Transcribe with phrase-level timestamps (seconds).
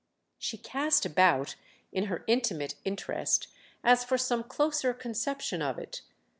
[0.39, 1.53] She cast about,
[1.91, 3.47] in her intimate interest,
[3.83, 6.01] as for some closer conception of it.